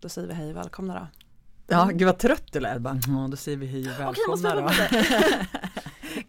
[0.00, 1.06] Då säger vi hej och välkomna då.
[1.66, 2.80] Ja, gud vad trött du lät.
[2.80, 4.68] Bara, "Ja, då säger vi hej och välkomna då.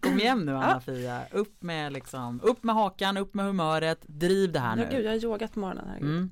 [0.00, 4.60] Kom igen nu Anna-Fia, upp med liksom, upp med hakan, upp med humöret, driv det
[4.60, 4.96] här Ja, nu.
[4.96, 5.84] gud, jag har yogat på morgonen.
[5.88, 6.10] Herregud.
[6.10, 6.30] Mm.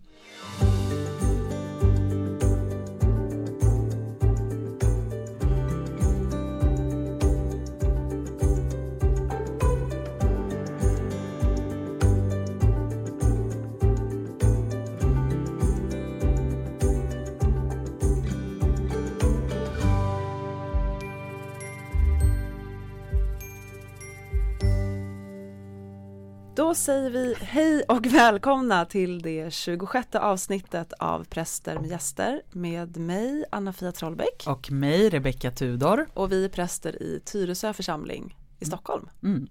[26.71, 32.97] Då säger vi hej och välkomna till det 26 avsnittet av Präster med gäster med
[32.97, 36.07] mig Anna-Fia Trollbäck Och mig Rebecka Tudor.
[36.15, 39.09] och vi är präster i Tyresö församling i Stockholm.
[39.23, 39.49] Mm.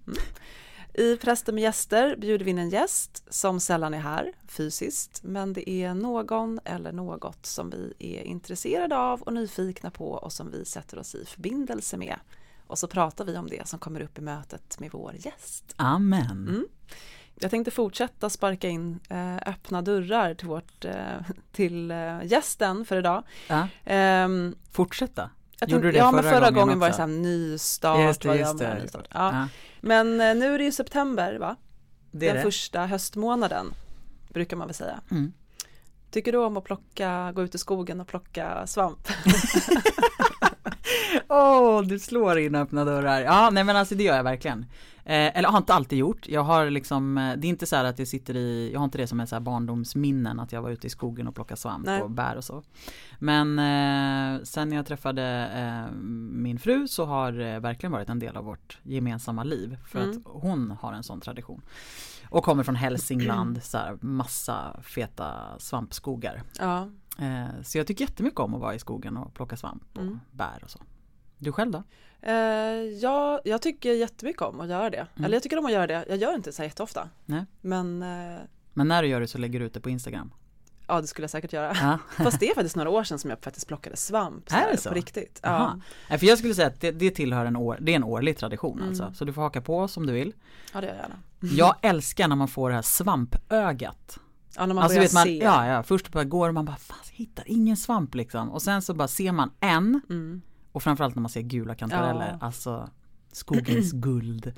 [0.94, 5.52] I Präster med gäster bjuder vi in en gäst som sällan är här fysiskt, men
[5.52, 10.50] det är någon eller något som vi är intresserade av och nyfikna på och som
[10.50, 12.16] vi sätter oss i förbindelse med.
[12.70, 15.74] Och så pratar vi om det som kommer upp i mötet med vår gäst.
[15.76, 16.30] Amen.
[16.30, 16.64] Mm.
[17.34, 20.94] Jag tänkte fortsätta sparka in eh, öppna dörrar till, vårt, eh,
[21.52, 23.22] till eh, gästen för idag.
[23.48, 25.30] Ja, Ehm, fortsätta.
[25.60, 26.96] jag Gjorde du det ja, men förra förra gången gången var det också?
[26.96, 28.00] så här nystart.
[28.06, 28.82] Just det, vad just gör man med det.
[28.82, 29.06] nystart?
[29.10, 29.32] Ja.
[29.32, 29.48] Ja,
[29.80, 31.56] Men eh, nu är det ju september, va?
[32.10, 32.42] det Den det.
[32.42, 33.66] första höstmånaden,
[34.28, 35.00] brukar man väl säga.
[35.10, 35.32] Mm.
[36.10, 39.08] Tycker du om att plocka, gå ut i skogen och plocka svamp?
[41.28, 43.20] Åh, du slår in öppna dörrar.
[43.20, 44.66] Ja, nej men alltså det gör jag verkligen.
[45.04, 46.28] Eh, eller har inte alltid gjort.
[46.28, 48.84] Jag har liksom, eh, det är inte så här att jag sitter i, jag har
[48.84, 51.60] inte det som en så här barndomsminnen att jag var ute i skogen och plockade
[51.60, 52.02] svamp Nej.
[52.02, 52.62] och bär och så.
[53.18, 55.94] Men eh, sen när jag träffade eh,
[56.32, 59.76] min fru så har det verkligen varit en del av vårt gemensamma liv.
[59.88, 60.10] För Mm.
[60.10, 61.62] att hon har en sån tradition.
[62.28, 66.42] Och kommer från Hälsingland, så här massa feta svampskogar.
[66.58, 66.88] Ja,
[67.20, 70.20] Eh, så jag tycker jättemycket om att vara i skogen och plocka svamp och Mm.
[70.30, 70.80] bär och så.
[71.38, 71.82] Du själv då?
[72.22, 72.32] eh,
[73.02, 75.06] ja jag tycker jättemycket om att göra det.
[75.14, 75.24] Mm.
[75.24, 77.08] Eller jag tycker om att göra det, jag gör inte så här jätteofta.
[77.26, 77.44] Nej.
[77.60, 78.38] Men eh,
[78.72, 80.32] Men när du gör det så lägger du ut det på Instagram?
[80.86, 81.72] ja, det skulle jag säkert göra.
[81.80, 81.98] Ja.
[82.24, 84.50] Fast det är faktiskt några år sedan som jag faktiskt plockade svamp.
[84.52, 84.88] Är här, det så?
[84.88, 85.40] På riktigt.
[85.42, 85.80] Ja.
[86.10, 88.38] Nej, för jag skulle säga att det, det tillhör en år, det är en årlig
[88.38, 88.88] tradition Mm.
[88.88, 89.12] alltså.
[89.14, 90.32] Så du får haka på som du vill.
[90.74, 91.16] ja, det gör jag gärna.
[91.56, 94.18] Jag älskar när man får det här svampögat.
[94.56, 95.38] Ja, när man alltså vet man, se.
[95.38, 98.50] ja ja, först bara går man bara, fan hittar ingen svamp liksom.
[98.50, 100.42] Och sen så bara ser man en, Mm.
[100.72, 102.46] och framförallt när man ser gula kantareller, Ja.
[102.46, 102.88] alltså
[103.32, 104.52] skogens guld.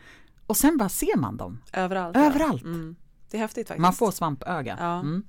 [0.46, 2.16] Och sen bara ser man dem, Överallt.
[2.16, 2.62] överallt.
[2.64, 2.68] Ja.
[2.70, 2.96] Mm.
[3.30, 3.82] Det är häftigt faktiskt.
[3.82, 4.76] Man får svampöga.
[4.80, 5.00] Ja.
[5.00, 5.22] Mm.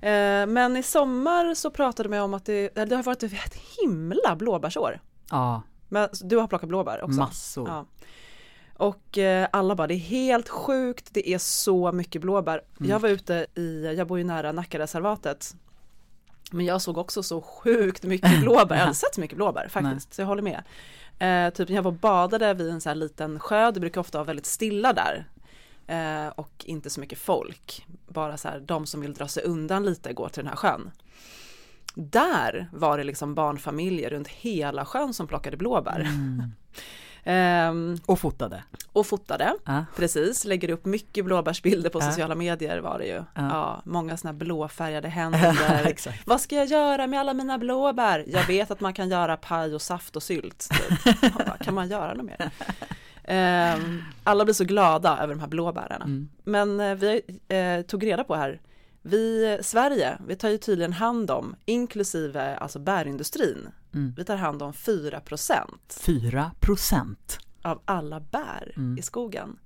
[0.00, 4.36] eh, men i sommar så pratade vi om att det, det har varit ett himla
[4.36, 5.00] blåbärsår.
[5.30, 7.18] Ja, Men du har plockat blåbär också?
[7.18, 7.68] massor.
[7.68, 7.86] Ja.
[8.82, 12.62] Och eh, alla bara, det är helt sjukt, det är så mycket blåbär.
[12.80, 12.90] Mm.
[12.90, 15.54] Jag var ute i, jag bor ju nära Nackareservatet.
[16.50, 20.14] Men jag såg också så sjukt mycket blåbär, jag aldrig sett så mycket blåbär faktiskt,
[20.14, 20.62] så jag håller med.
[21.18, 24.18] Eh, typ när jag var badade vid en så här liten sjö, det brukar ofta
[24.18, 25.28] vara väldigt stilla där.
[25.86, 29.84] Eh, och inte så mycket folk, bara så här de som vill dra sig undan
[29.84, 30.90] lite går till den här sjön.
[31.94, 36.00] Där var det liksom barnfamiljer runt hela sjön som plockade blåbär.
[36.00, 36.42] Mm.
[37.24, 38.62] Ehm, Och fotade.
[38.92, 39.54] och fotade.
[39.64, 39.84] Ja.
[39.96, 42.02] Precis, lägger upp mycket blåbärsbilder på Ja.
[42.10, 43.14] sociala medier var det ju.
[43.14, 43.24] Ja.
[43.34, 43.82] Ja.
[43.84, 46.18] många sådana blåfärgade händer.
[46.24, 48.24] Vad ska jag göra med alla mina blåbär?
[48.26, 50.68] Jag vet att man kan göra paj och saft och sylt.
[50.70, 51.20] Typ.
[51.34, 52.50] Bara, kan man göra något mer?
[53.24, 56.02] Ehm, alla blir så glada över de här blåbären.
[56.02, 56.28] Mm.
[56.44, 58.60] Men eh, vi eh, tog reda på här,
[59.02, 64.14] vi, Sverige, vi tar ju tydligen hand om, inklusive alltså bärindustrin, Mm.
[64.16, 67.38] vi tar hand om 4 procent 4 procent.
[67.62, 68.98] av alla bär Mm.
[68.98, 69.58] i skogen.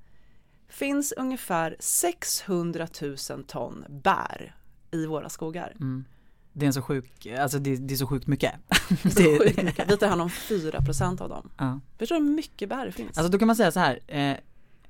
[0.69, 4.55] Finns ungefär 600 000 ton bär
[4.91, 5.73] i våra skogar.
[5.81, 6.05] Mm.
[6.53, 8.53] Det är en så sjuk, alltså det, det är så sjukt mycket.
[9.03, 9.91] Det är sjukt mycket.
[9.91, 11.51] Vi tar hand om 4 procent av dem.
[11.59, 11.81] Ja.
[11.99, 13.19] Förstår du hur mycket bär det finns?
[13.19, 14.37] Alltså då kan man säga så här, eh,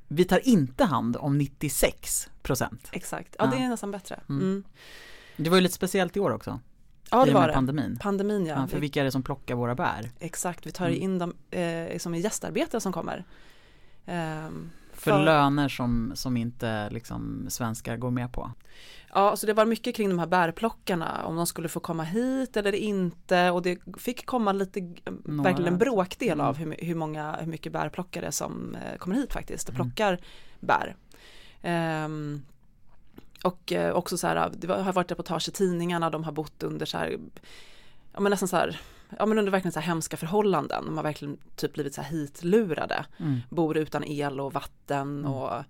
[0.09, 2.89] vi tar inte hand om 96 procent.
[2.93, 3.50] Exakt, ja, Ja.
[3.59, 4.21] det är nästan bättre.
[4.28, 4.43] Mm.
[4.43, 4.65] Mm.
[5.37, 6.61] Det var ju lite speciellt i år också.
[7.11, 7.55] Ja det var det.
[7.55, 7.99] pandemin.
[8.00, 8.55] Pandemin ja.
[8.61, 10.11] Ja, för Vi- vilka är det som plockar våra bär?
[10.20, 11.03] Exakt, vi tar Mm.
[11.03, 13.25] in dem eh, som gästarbetare som kommer.
[14.06, 18.52] Ehm, För, För- löner som, som inte liksom svenskar går med på.
[19.14, 22.56] Ja, så det var mycket kring de här bärplockarna, om de skulle få komma hit
[22.56, 24.81] eller inte och det fick komma lite,
[25.25, 25.43] Några.
[25.50, 26.46] verkligen en bråkdel Mm.
[26.46, 29.87] av hur, hur många, hur mycket bärplockare som eh, kommer hit faktiskt och Mm.
[29.87, 30.19] plockar
[30.60, 30.96] bär.
[31.62, 32.43] Ehm,
[33.44, 36.87] och eh, också så här, det har varit reportage i tidningarna, de har bott under
[36.87, 37.19] så här,
[38.12, 38.81] ja men nästan så här,
[39.19, 42.11] ja men under verkligen så här hemska förhållanden, de har verkligen typ blivit så här
[42.11, 43.41] hitlurade Mm.
[43.50, 45.32] bor utan el och vatten Mm.
[45.32, 45.64] och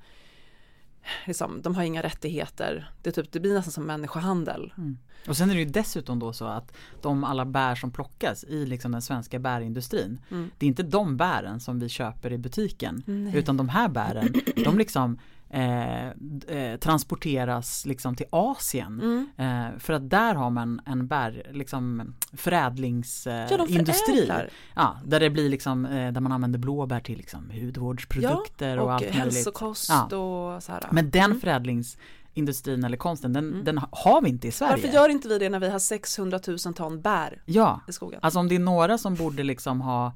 [1.27, 2.91] liksom, de har inga rättigheter.
[3.03, 4.73] Det, typ, det blir nästan som människohandel.
[4.79, 4.99] Mm.
[5.29, 6.73] Och sen är det ju dessutom då så att
[7.03, 10.21] de alla bär som plockas i liksom den svenska bärindustrin.
[10.31, 10.51] Mm.
[10.59, 13.03] Det är inte de bären som vi köper i butiken.
[13.07, 13.37] Nej.
[13.37, 14.35] Utan de här bären,
[14.65, 15.19] de liksom
[15.51, 19.01] eh, eh, transporteras liksom till Asien.
[19.01, 19.29] Mm.
[19.73, 24.27] Eh, för att där har man en bär, liksom förädlingsindustri.
[24.29, 24.41] Ja.
[24.75, 28.87] Ja, där det blir liksom, eh, där man använder blåbär till liksom hudvårdsprodukter ja, och,
[28.87, 29.19] och allt möjligt.
[29.21, 30.05] hälsokost Ja.
[30.17, 30.89] och så här.
[30.93, 31.41] Men den Mm.
[31.41, 33.65] förädlingsindustrin eller konsten, den, Mm.
[33.65, 34.73] den har vi inte i Sverige.
[34.73, 38.21] Varför gör inte vi det när vi har 600 000 ton bär Ja, i skogen?
[38.23, 40.13] alltså om det är några som borde liksom ha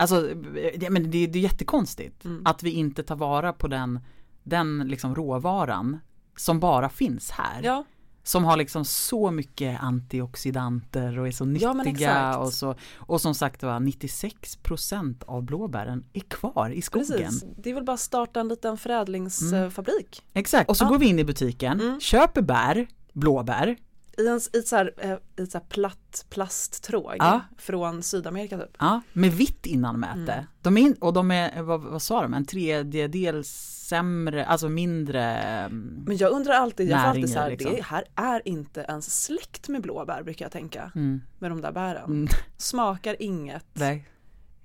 [0.00, 0.28] Alltså,
[0.76, 2.42] det, men det, det är jättekonstigt Mm.
[2.46, 4.00] att vi inte tar vara på den,
[4.48, 5.98] den liksom råvaran
[6.36, 7.62] som bara finns här.
[7.62, 7.84] Ja,
[8.22, 13.34] Som har liksom så mycket antioxidanter och är så nyttiga Ja, och så Och som
[13.34, 17.06] sagt var 96% av blåbären är kvar i skogen.
[17.18, 17.44] precis.
[17.56, 20.22] Det är väl bara att starta en liten förädlingsfabrik.
[20.32, 20.88] Exakt, och så Ja.
[20.88, 22.00] går vi in i butiken, Mm.
[22.00, 23.76] köper bär, blåbär
[24.18, 27.40] I, en, i ett så här, eh, i ett så platt plasttråg Ja.
[27.58, 28.76] från Sydamerika typ.
[28.78, 30.32] Ja, med vitt innanmäte.
[30.32, 30.44] Mm.
[30.62, 35.22] De är in, och de är, vad, vad sa de, en tredjedel sämre, alltså mindre
[35.24, 37.72] mm, Men jag undrar alltid, jag får alltid så här, liksom.
[37.74, 40.92] det här är inte ens släkt med blåbär brukar jag tänka.
[40.94, 42.04] mm, Med de där bären.
[42.04, 43.66] mm, Smakar inget.
[43.72, 44.08] nej,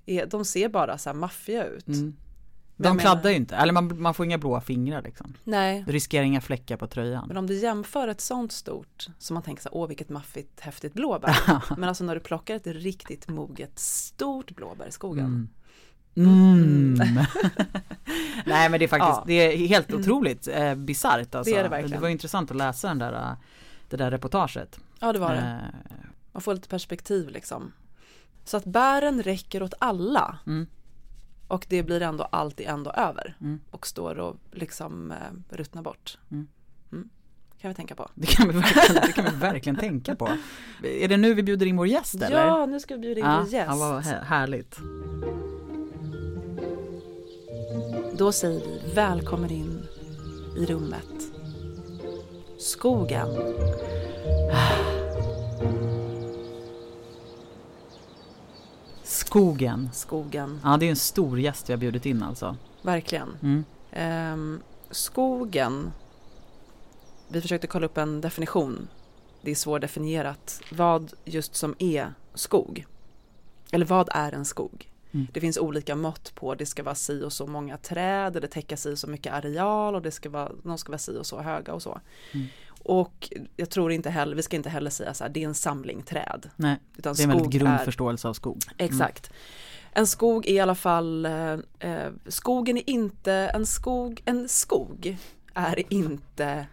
[0.06, 1.86] Är- De ser bara så här maffiga ut.
[1.88, 2.16] mm.
[2.76, 5.34] De kladdar ju inte, eller man, man får inga blåa fingrar liksom.
[5.44, 7.24] Nej, Du riskerar inga fläckar på tröjan.
[7.28, 10.60] men om du jämför ett sånt stort som man tänker så här, åh vilket maffigt
[10.60, 11.36] häftigt blåbär.
[11.76, 15.24] men alltså när du plockar ett riktigt moget stort blåbär i skogen.
[15.24, 15.48] Mm.
[16.16, 16.94] Mm.
[18.46, 19.24] Nej men det är faktiskt, Ja.
[19.26, 21.52] det är helt otroligt eh, bisarrt alltså.
[21.54, 21.90] Det är det verkligen.
[21.90, 23.36] Det var intressant att läsa den där,
[23.88, 24.78] det där reportaget.
[25.00, 25.40] Ja det var det.
[25.40, 25.96] Eh,
[26.32, 27.72] Man får lite perspektiv liksom.
[28.44, 30.38] Så att bären räcker åt alla.
[30.46, 30.66] Mm.
[31.54, 33.36] Och det blir ändå alltid ändå över.
[33.40, 33.60] Mm.
[33.70, 35.16] Och står och liksom eh,
[35.56, 36.18] ruttnar bort.
[36.30, 36.46] Mm.
[36.92, 37.08] Mm.
[37.60, 38.10] Kan vi tänka på.
[38.14, 40.28] Det kan, vi verkligen, det kan vi verkligen tänka på.
[40.82, 42.46] Är det nu vi bjuder in vår gäst eller?
[42.46, 43.68] Ja, nu ska vi bjuda in ja, vår gäst.
[43.70, 44.78] Ja, vad här- härligt.
[48.18, 49.82] Då säger vi välkommen in
[50.58, 51.32] i rummet.
[52.58, 53.28] Skogen.
[59.34, 59.90] Skogen.
[59.92, 62.56] Skogen, Ja, det är en stor gäst vi har bjudit in alltså.
[62.82, 63.28] verkligen.
[63.42, 63.64] Mm.
[63.92, 64.60] Ehm,
[64.90, 65.92] skogen.
[67.28, 68.88] Vi försökte kolla upp en definition.
[69.42, 70.60] Det är svårdefinierat.
[70.72, 72.86] Vad just som är skog.
[73.72, 74.90] Eller vad är en skog?
[75.12, 75.26] Mm.
[75.32, 76.54] Det finns olika mått på.
[76.54, 78.36] Det ska vara si och så många träd.
[78.36, 79.94] Eller täcka si och så mycket areal.
[79.94, 82.00] Och det ska vara, de ska vara si och så höga och så.
[82.32, 82.46] Mm.
[82.84, 85.54] Och jag tror inte heller, vi ska inte heller säga så här, det är en
[85.54, 86.50] samling träd.
[86.56, 88.62] Nej, Utan det är en väldigt grundförståelse av skog.
[88.78, 89.30] Exakt.
[89.92, 95.16] En skog är i alla fall, eh, eh, skogen är inte, en skog, en skog
[95.54, 96.66] är inte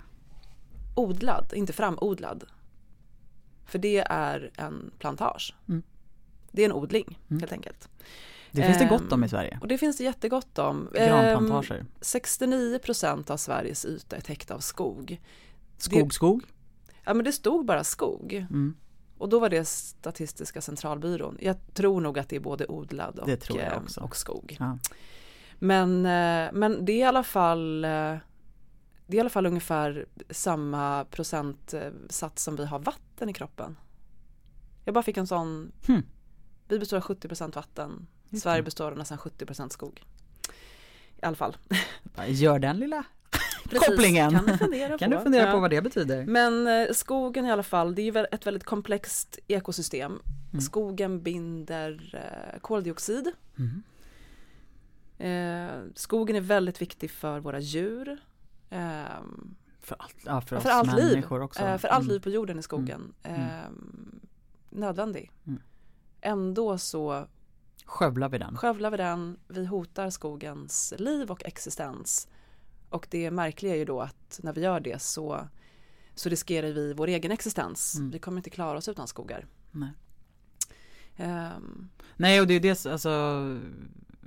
[0.96, 2.44] odlad, inte framodlad.
[3.66, 5.56] För det är en plantage.
[5.70, 5.84] Mm.
[6.52, 7.40] Det är en odling Mm.
[7.40, 7.90] helt enkelt.
[8.52, 9.60] Det finns det Ehm, gott om i Sverige.
[9.62, 10.90] Och det finns det jättegott om.
[10.96, 11.86] Ehm, Granplantager.
[12.02, 15.22] 69% av Sveriges yta är täckt av skog.
[15.82, 16.44] Skog, skog.
[17.04, 18.34] Ja men det stod bara skog.
[18.34, 18.76] Mm.
[19.18, 21.38] Och då var det Statistiska centralbyrån.
[21.42, 24.58] Jag tror nog att det är både odlad och, eh, och skog.
[24.60, 24.78] Ja.
[25.60, 28.16] Men, eh, men det är i alla fall eh,
[29.12, 33.78] det är i alla fall ungefär samma procentsats som vi har vatten i kroppen.
[34.86, 36.04] Jag bara fick en sån, Hmm.
[36.68, 40.04] vi består av 70% vatten, Just Sverige består av nästan 70% skog.
[41.22, 41.58] I alla fall.
[42.28, 43.04] Gör den lilla
[43.72, 44.32] Precis, kopplingen.
[44.32, 45.18] Kan du fundera Kan på.
[45.18, 45.52] du fundera Ja.
[45.52, 46.26] på vad det betyder?
[46.26, 50.20] Men eh, skogen i alla fall, det är ju ett väldigt komplext ekosystem.
[50.52, 50.62] Mm.
[50.62, 52.16] Skogen binder
[52.54, 53.32] eh, koldioxid.
[53.58, 53.84] Mm.
[55.18, 58.18] Eh, skogen är väldigt viktig för våra djur.
[58.70, 61.26] ehm, För allt, ja, för för allt liv.
[61.32, 61.60] också.
[61.78, 62.14] För allt Mm.
[62.14, 63.14] liv på jorden i skogen.
[63.24, 63.42] Mm.
[63.42, 64.20] ehm,
[64.70, 65.32] nödvändig.
[65.48, 65.62] Mm.
[66.22, 67.28] Ändå så
[67.86, 68.58] Skövlar vi den?
[68.58, 72.28] skövlar vi den, vi hotar skogens liv och existens.
[72.92, 75.48] Och det märkliga är ju då att när vi gör det så,
[76.16, 77.96] så riskerar vi vår egen existens.
[77.96, 78.12] Mm.
[78.12, 79.46] Vi kommer inte klara oss utan skogar.
[79.72, 79.90] Nej.
[81.18, 83.10] Ehm, Nej och det är det, alltså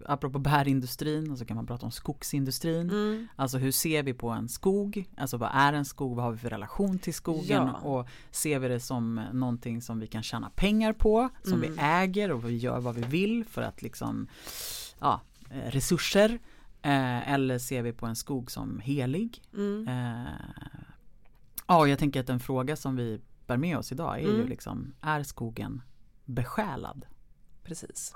[0.06, 2.90] apropå bärindustrin så kan man prata om skogsindustrin.
[2.90, 5.08] mm, Alltså hur ser vi på en skog?
[5.16, 6.16] Alltså vad är en skog?
[6.16, 7.66] Vad har vi för relation till skogen?
[7.66, 7.72] Ja.
[7.80, 11.28] Och ser vi det som någonting som vi kan tjäna pengar på?
[11.42, 11.72] Som Mm.
[11.72, 14.26] vi äger och vi gör vad vi vill för att liksom
[15.00, 16.38] Ja, eh, resurser.
[16.84, 19.42] Eh, eller ser vi på en skog som helig?
[19.54, 20.32] mm, Eh,
[21.66, 24.48] ja, jag tänker att en fråga som vi bär med oss idag är ju Mm.
[24.48, 25.82] liksom Är skogen
[26.24, 27.06] besjälad?
[27.64, 28.14] precis.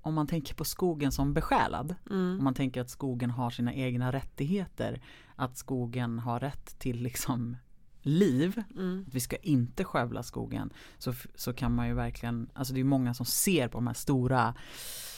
[0.00, 2.38] om man tänker på skogen som besjälad, Mm.
[2.38, 5.02] om man tänker att skogen har sina egna rättigheter,
[5.36, 7.56] att skogen har rätt till liksom
[8.06, 9.04] liv, Mm.
[9.08, 12.84] att vi ska inte skövla skogen, så, så kan man ju verkligen, alltså det är
[12.84, 14.54] många som ser på de här stora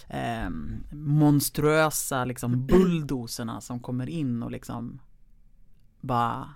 [0.08, 0.50] eh,
[0.92, 4.98] monstruösa liksom bulldoserna som kommer in och liksom
[6.00, 6.50] bara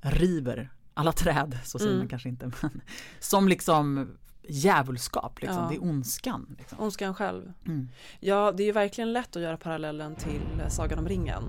[0.00, 1.98] river alla träd, så säger Mm.
[2.00, 2.80] man kanske inte, men
[3.20, 4.08] som liksom
[4.48, 5.62] djävulskap, liksom.
[5.62, 5.68] Ja.
[5.68, 6.54] det är ondskan.
[6.58, 6.80] Liksom.
[6.80, 7.52] Ondskan själv.
[7.66, 7.88] Mm.
[8.20, 11.42] Ja, det är ju verkligen lätt att göra parallellen till eh, Sagan om ringen.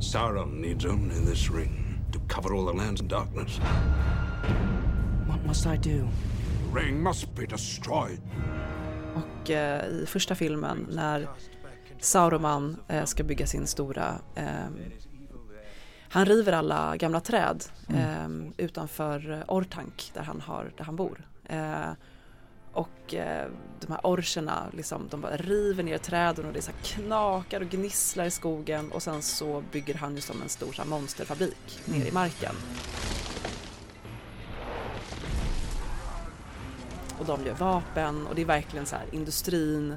[0.00, 3.60] Sauron needs only this ring to cover all the lands in darkness.
[5.26, 6.08] What must I do?
[6.72, 8.20] The ring must be destroyed.
[9.14, 11.28] Och eh, i första filmen när
[11.98, 14.44] Sauroman eh, ska bygga sin stora eh,
[16.08, 21.28] han river alla gamla träd eh, utanför eh, Ortank där han, har, där han bor.
[22.76, 23.48] Och eh,
[23.80, 28.24] de här orcherna liksom, de bara river ner träden och det så knakar och gnisslar
[28.24, 32.12] i skogen och sen så bygger han ju som en stor här, monsterfabrik ner i
[32.12, 32.54] marken.
[37.18, 39.96] Och de gör vapen och det är verkligen så här industrin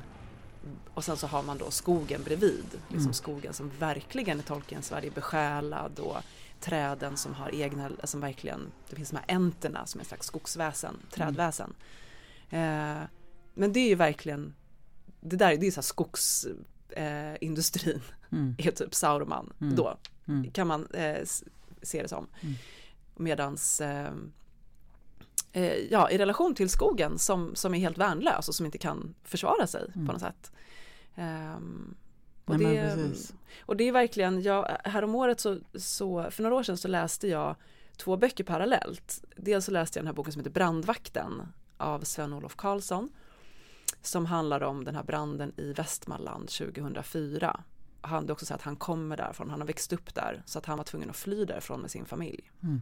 [0.93, 2.65] och sen så har man då skogen bredvid.
[2.87, 3.13] Liksom Mm.
[3.13, 6.17] skogen som verkligen i Tolkiens värld är besjälad och
[6.59, 10.27] träden som har egna, som verkligen, det finns de här enterna som är en slags
[10.27, 11.73] skogsväsen, trädväsen.
[12.49, 13.01] Eh,
[13.53, 14.53] men det är ju verkligen,
[15.21, 18.01] det där det är så här skogsindustrin eh,
[18.31, 18.55] Mm.
[18.57, 19.75] är typ Sauroman Mm.
[19.75, 20.51] då, Mm.
[20.51, 21.23] kan man eh,
[21.81, 22.27] se det som.
[22.41, 22.55] Mm.
[23.15, 24.11] Medans eh,
[25.51, 29.15] eh, ja, i relation till skogen som, som är helt värnlös och som inte kan
[29.23, 30.07] försvara sig Mm.
[30.07, 30.51] på något sätt.
[31.15, 31.95] Ehm,
[32.45, 33.13] och, Nej, det,
[33.65, 37.55] och det är verkligen, jag, häromåret så, så, för några år sedan så läste jag
[37.97, 39.23] två böcker parallellt.
[39.37, 41.41] Dels så läste jag den här boken som heter Brandvakten
[41.79, 43.09] av Sven-Olof Karlsson
[44.01, 47.63] som handlar om den här branden i Västmanland 2004.
[48.01, 50.59] Han, det är också så att han kommer därifrån, han har växt upp där så
[50.59, 52.51] att han var tvungen att fly därifrån med sin familj.
[52.63, 52.81] Mm.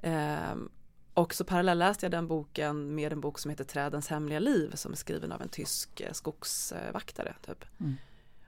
[0.00, 0.68] Ehm,
[1.14, 4.92] och så parallelläste jag den boken med en bok som heter Trädens hemliga liv som
[4.92, 7.34] är skriven av en tysk eh, skogsvaktare.
[7.46, 7.64] Typ.
[7.80, 7.94] Mm.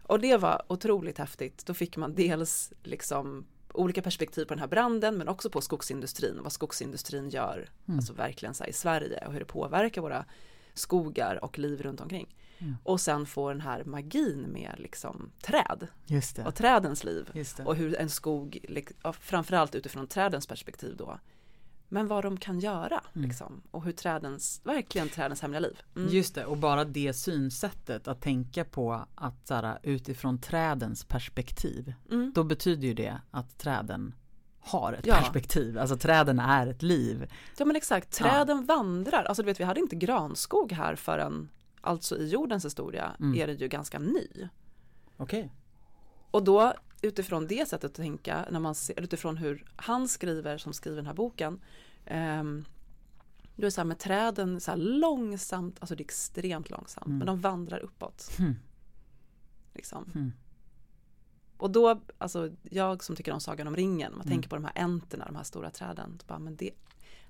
[0.03, 1.67] Och det var otroligt häftigt.
[1.67, 6.37] Då fick man dels liksom olika perspektiv på den här branden men också på skogsindustrin
[6.39, 7.99] och vad skogsindustrin gör, Mm.
[7.99, 10.25] alltså verkligen så i Sverige och hur det påverkar våra
[10.75, 12.35] skogar och liv runt omkring.
[12.59, 12.77] Mm.
[12.85, 15.87] Och sen få den här magin med liksom träd
[16.47, 17.31] och trädens liv
[17.67, 21.19] och hur en skog, lik- ja, framförallt utifrån trädens perspektiv då,
[21.89, 23.29] men vad de kan göra Mm.
[23.29, 25.81] liksom och hur trädens, verkligen trädens hemliga liv.
[25.97, 26.09] Mm.
[26.09, 31.95] Just det, och bara det synsättet att tänka på att så här, utifrån trädens perspektiv,
[32.11, 32.33] Mm.
[32.35, 34.15] då betyder ju det att träden
[34.61, 35.15] har ett Ja.
[35.15, 37.33] perspektiv, alltså träden är ett liv.
[37.59, 41.49] Ja men exakt, träden vandrar, alltså du vet vi hade inte granskog här förrän,
[41.81, 43.39] alltså i jordens historia Mm.
[43.41, 44.49] är det ju ganska ny.
[45.17, 45.53] Okej.
[46.31, 50.73] Och då utifrån det sättet att tänka, när man ser, utifrån hur han skriver som
[50.73, 51.61] skriver den här boken,
[52.07, 52.65] ehm,
[53.57, 57.07] då är det så här med träden så här långsamt, alltså det är extremt långsamt,
[57.07, 57.19] Mm.
[57.19, 58.31] men de vandrar uppåt.
[58.39, 58.55] Hmm.
[59.75, 60.11] Liksom.
[60.15, 60.33] Mm.
[61.57, 64.29] Och då, alltså jag som tycker om Sagan om ringen, man Mm.
[64.33, 66.71] tänker på de här enterna, de här stora träden, bara, men det,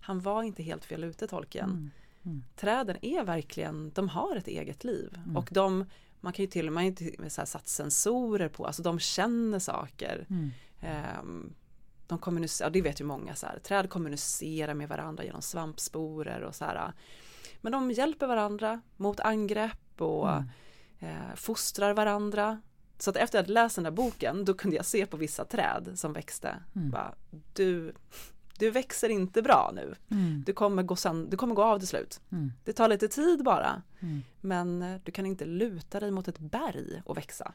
[0.00, 1.70] han var inte helt fel ute Tolkien.
[1.70, 1.90] Mm.
[2.22, 2.44] Mm.
[2.56, 5.36] Träden är verkligen, de har ett eget liv Mm.
[5.36, 5.84] och de,
[6.20, 9.58] man kan ju till och med med så här satt sensorer på, alltså de känner
[9.58, 10.26] saker.
[10.30, 10.50] Mm.
[10.80, 11.54] Ehm,
[12.06, 16.54] de kommunicerar, det vet ju många så här, träd kommunicerar med varandra genom svampsporer och
[16.54, 16.92] så här.
[17.60, 20.44] Men de hjälper varandra mot angrepp och Mm.
[20.98, 22.60] eh, fostrar varandra.
[22.98, 25.44] Så att efter att jag läst den där boken, då kunde jag se på vissa
[25.44, 26.56] träd som växte.
[26.76, 26.90] Mm.
[26.90, 27.14] Bara,
[27.54, 27.92] du,
[28.58, 29.94] du växer inte bra nu.
[30.10, 30.42] Mm.
[30.46, 32.20] Du kommer, gå sen, du kommer gå av till slut.
[32.32, 32.52] Mm.
[32.64, 33.82] Det tar lite tid bara.
[34.00, 34.22] Mm.
[34.40, 37.52] Men eh, du kan inte luta dig mot ett berg och växa.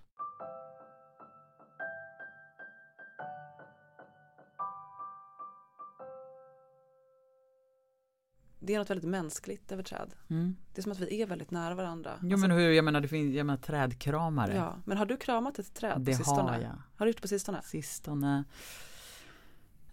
[8.66, 10.14] Det är något väldigt mänskligt över träd.
[10.30, 10.56] Mm.
[10.74, 12.12] Det är som att vi är väldigt nära varandra.
[12.22, 14.56] Jo men hur, jag menar det finns, jag menar trädkramare.
[14.56, 14.76] ja.
[14.86, 16.52] men har du kramat ett träd det på sistone?
[16.52, 16.82] har jag.
[16.96, 17.62] Har du gjort det på sistone?
[17.62, 18.44] Sistone.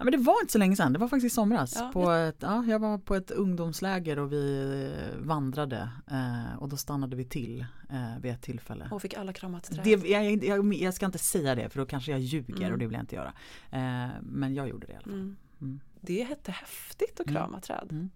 [0.01, 1.75] Ja men det var inte så länge sedan, det var faktiskt i somras.
[1.77, 6.69] Ja, på ett, ja, jag var på ett ungdomsläger och vi eh, vandrade eh, och
[6.69, 8.89] då stannade vi till eh, vid ett tillfälle.
[8.91, 9.81] Och fick alla krama ett träd?
[9.85, 12.73] Det, jag, jag, jag ska inte säga det för då kanske jag ljuger Mm.
[12.73, 13.33] och det vill jag inte göra.
[13.71, 15.13] Eh, men jag gjorde det i alla fall.
[15.15, 15.37] Mm.
[15.61, 15.81] Mm.
[16.01, 17.35] Det är jättehäftigt att Mm.
[17.43, 17.89] krama träd.
[17.91, 18.11] Mm.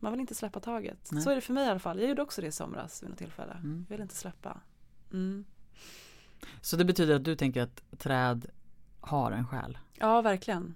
[0.00, 1.08] Man vill inte släppa taget.
[1.12, 1.22] Nej.
[1.22, 2.00] Så är det för mig i alla fall.
[2.00, 3.52] Jag gjorde också det i somras vid något tillfälle.
[3.52, 3.86] Mm.
[3.88, 4.60] Jag vill inte släppa.
[6.60, 8.46] Så det betyder att du tänker att träd
[9.00, 9.78] har en själ?
[9.98, 10.74] Ja, verkligen.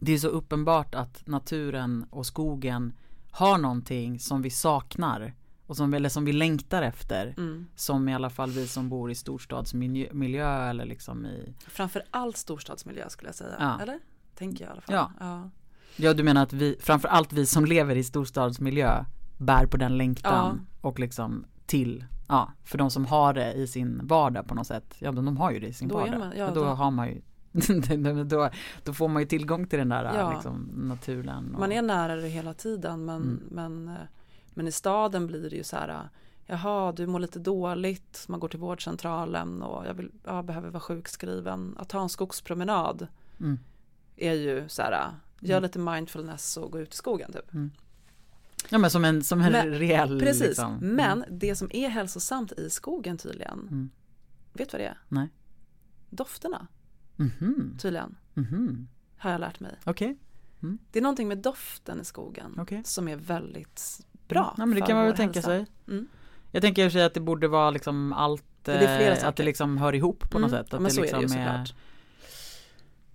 [0.00, 2.92] Det är så uppenbart att naturen och skogen
[3.30, 5.34] har någonting som vi saknar
[5.66, 7.34] och som, eller som vi längtar efter.
[7.36, 7.66] Mm.
[7.74, 12.36] Som i alla fall vi som bor i storstadsmiljö miljö, eller liksom i Framför allt
[12.36, 13.54] storstadsmiljö skulle jag säga.
[13.58, 13.80] Ja.
[13.80, 13.98] Eller?
[14.34, 14.94] Tänker jag i alla fall.
[14.94, 15.12] Ja.
[15.20, 15.50] ja.
[15.96, 19.04] Ja du menar att vi, framförallt vi som lever i storstadsmiljö
[19.38, 24.00] bär på den längtan och liksom till, ja, för de som har det i sin
[24.06, 26.18] vardag på något sätt, ja de har ju det i sin Då vardag.
[26.18, 27.20] man- ja, då, då- har man ju,
[28.26, 28.50] då,
[28.84, 30.32] då får man ju tillgång till den där Ja.
[30.34, 31.54] liksom, naturen.
[31.54, 33.40] Och, Man är nära det hela tiden men, Mm.
[33.50, 34.02] men, eh,
[34.54, 36.00] men i staden blir det ju så här eh,
[36.46, 40.80] Jaha, du mår lite dåligt, man går till vårdcentralen och jag, vill, jag behöver vara
[40.80, 41.76] sjukskriven.
[41.78, 43.06] Att ta en skogspromenad
[43.40, 43.58] Mm.
[44.16, 45.62] är ju så här, eh, gör Mm.
[45.62, 47.50] lite mindfulness och gå ut i skogen typ.
[48.70, 50.76] Ja men som en, som en Men- reell Precis, liksom.
[50.80, 53.90] men det som är hälsosamt i skogen tydligen, Mm.
[54.52, 54.98] vet du vad det är?
[55.08, 55.28] Nej.
[56.10, 56.66] Dofterna
[57.40, 59.74] Mhm, tydligen, mhm, har jag lärt mig.
[59.84, 60.16] okej,
[60.90, 62.82] Det är någonting med doften i skogen Okej.
[62.84, 64.54] som är väldigt bra.
[64.58, 65.48] Ja men det kan man väl tänka hälsa.
[65.48, 65.66] sig.
[65.88, 66.06] Mm.
[66.50, 69.36] Jag tänker i och för sig att det borde vara liksom allt, det eh, att
[69.36, 70.68] det liksom hör ihop på något Mm, sätt.
[70.70, 71.74] ja, Att men det så liksom är det ju såklart.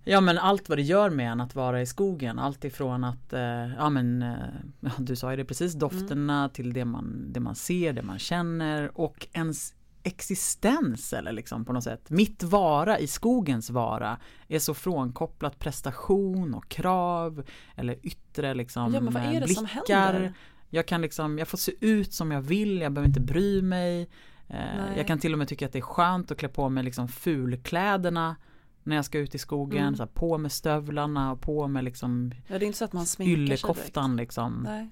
[0.04, 3.32] Ja men allt vad det gör med en att vara i skogen, allt ifrån att,
[3.32, 3.40] eh,
[3.76, 4.36] ja men, eh,
[4.98, 6.50] du sa ju det precis, dofterna Mm.
[6.50, 11.72] till det man, det man ser, det man känner och ens existens eller liksom på
[11.72, 12.10] något sätt.
[12.10, 17.44] Mitt vara i skogens vara är så frånkopplat prestation och krav
[17.76, 20.12] eller yttre liksom Ja, men vad är det som blickar.
[20.12, 20.32] händer?
[20.70, 24.00] Jag kan liksom, jag får se ut som jag vill, jag behöver inte bry mig.
[24.48, 24.96] Eh, Nej.
[24.96, 27.08] jag kan till och med tycka att det är skönt att klä på mig liksom
[27.08, 28.36] fulkläderna
[28.82, 29.96] när jag ska ut i skogen, Mm.
[29.96, 32.92] så här, på med stövlarna och på med liksom Ja, det är inte så att
[32.92, 34.62] man sminkar sig liksom.
[34.64, 34.90] Nej.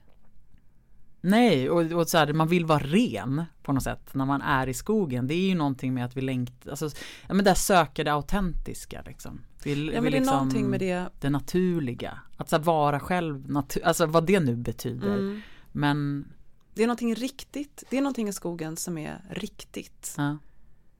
[1.26, 4.66] Nej, och, och så här, man vill vara ren på något sätt när man är
[4.66, 5.26] i skogen.
[5.26, 6.90] Det är ju någonting med att vi längtar, alltså,
[7.28, 9.40] ja men där söker det autentiska liksom.
[9.64, 11.08] Vi, Ja men det är liksom, någonting med det.
[11.20, 12.18] det naturliga.
[12.36, 15.14] Att så här, vara själv, natu- alltså vad det nu betyder.
[15.18, 15.40] Mm.
[15.72, 16.28] Men,
[16.74, 17.84] Det är någonting riktigt.
[17.90, 20.14] Det är någonting i skogen som är riktigt.
[20.16, 20.38] ja,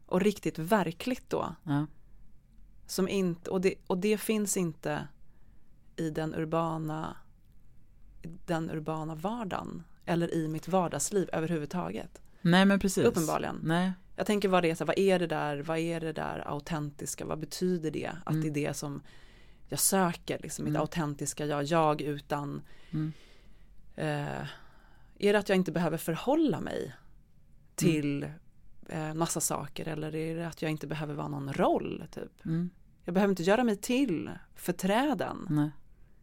[0.07, 1.55] Och riktigt verkligt då.
[1.65, 1.87] ja,
[2.87, 5.09] Som inte, och, det, och det finns inte
[5.97, 7.17] i den urbana,
[8.47, 9.83] den urbana vardagen.
[10.07, 12.21] Eller i mitt vardagsliv överhuvudtaget.
[12.41, 13.05] nej men precis.
[13.05, 13.61] Uppenbarligen.
[13.63, 16.49] Nej, Jag tänker vad det är, så vad är det där, vad är det där
[16.49, 18.11] autentiska, vad betyder det?
[18.25, 18.43] Att Mm.
[18.43, 19.03] det är det som
[19.69, 20.81] jag söker, liksom mitt Mm.
[20.83, 23.13] autentiska jag, jag utan Mm.
[23.97, 24.47] eh,
[25.19, 26.93] Är det att jag inte behöver förhålla mig
[27.75, 28.27] till
[28.89, 32.47] eh, massa saker eller är det att jag inte behöver vara någon roll typ?
[32.47, 32.71] mm,
[33.05, 35.71] Jag behöver inte göra mig till för träden nej.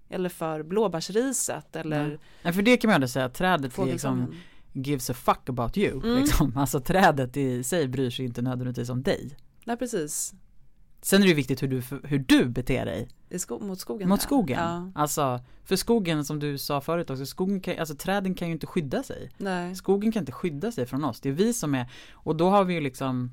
[0.09, 2.17] Eller för blåbärsriset eller Nej.
[2.43, 4.35] Nej, för det kan man ändå säga, trädet liksom
[4.73, 6.03] gives a fuck about you.
[6.03, 6.19] Mm.
[6.21, 6.53] Liksom.
[6.57, 9.37] Alltså trädet i sig bryr sig inte nödvändigtvis om dig.
[9.65, 10.33] Nej precis,
[11.01, 14.09] Sen är det ju viktigt hur du, hur du beter dig sko- mot skogen.
[14.09, 14.59] mot skogen.
[14.59, 14.91] Ja.
[14.95, 18.67] Alltså, för skogen som du sa förut också, skogen kan, alltså träden kan ju inte
[18.67, 19.31] skydda sig.
[19.37, 22.49] Nej, Skogen kan inte skydda sig från oss, det är vi som är, och då
[22.49, 23.31] har vi ju liksom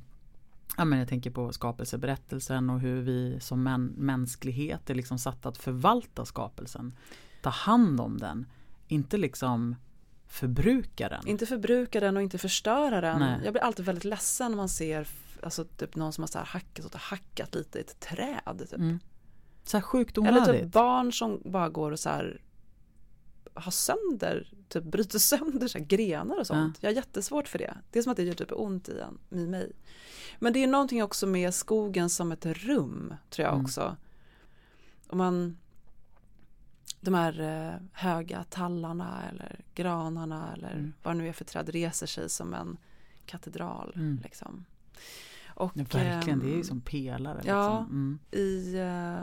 [0.76, 5.46] Ja men jag tänker på skapelseberättelsen och hur vi som män, mänsklighet är liksom satt
[5.46, 6.96] att förvalta skapelsen.
[7.42, 8.46] Ta hand om den,
[8.88, 9.76] inte liksom
[10.26, 11.26] förbruka den.
[11.26, 13.18] Inte förbruka den och inte förstöra den.
[13.18, 13.40] Nej.
[13.44, 15.08] Jag blir alltid väldigt ledsen när man ser
[15.42, 18.58] alltså, typ någon som har så här hackat, och hackat lite i ett träd.
[18.58, 18.72] Typ.
[18.72, 18.98] Mm.
[19.64, 20.62] Så här sjukt Eller onödigt.
[20.62, 22.40] typ barn som bara går och så här
[23.54, 26.78] har sönder, typ bryter sönder så grenar och sånt.
[26.80, 27.76] Jag har jättesvårt för det.
[27.90, 29.72] Det är som att det gör typ ont i, en, i mig.
[30.38, 33.64] Men det är någonting också med skogen som ett rum, tror jag Mm.
[33.64, 33.96] också.
[35.08, 35.56] Om man
[37.00, 40.92] de här eh, höga tallarna eller granarna eller Mm.
[41.02, 42.76] vad det nu är för träd reser sig som en
[43.26, 43.92] katedral.
[43.96, 44.20] Mm.
[44.24, 44.64] Liksom.
[45.48, 47.40] Och, Ja, verkligen, det är ju ehm, som pelare.
[47.44, 47.78] ja.
[47.80, 48.18] Liksom.
[48.30, 49.18] I, eh,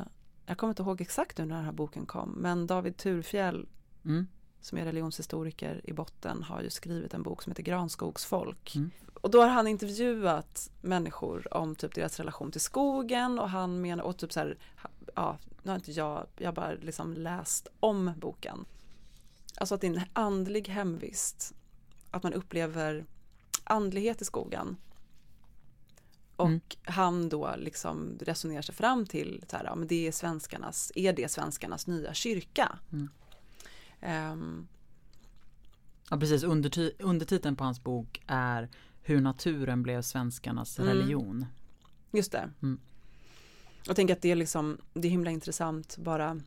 [0.46, 3.68] jag kommer inte ihåg exakt nu när den här boken kom, men David Turfjell
[4.08, 4.28] Mm.
[4.62, 8.76] som är religionshistoriker i botten har ju skrivit en bok som heter Granskogsfolk.
[8.76, 8.92] Mm.
[9.22, 14.04] Och då har han intervjuat människor om typ deras relation till skogen och han menar,
[14.04, 14.58] och typ så här,
[15.16, 18.66] ja, nu har inte jag, jag har bara liksom läst om boken.
[19.58, 21.54] Alltså att det är en andlig hemvist,
[22.12, 23.06] att man upplever
[23.64, 24.78] andlighet i skogen.
[26.36, 26.62] Och Mm.
[26.84, 31.14] han då liksom resonerar sig fram till så här, ja, men det är svenskarnas, är
[31.14, 32.80] det svenskarnas nya kyrka?
[32.92, 33.10] Mm.
[34.02, 34.68] Ehm,
[36.10, 38.70] Ja precis, Underti- undertiteln på hans bok är
[39.02, 40.94] Hur naturen blev svenskarnas Mm.
[40.94, 41.46] religion.
[42.12, 42.50] Just det.
[42.62, 42.80] Mm.
[43.86, 46.42] Jag tänker att det är liksom, det är himla intressant bara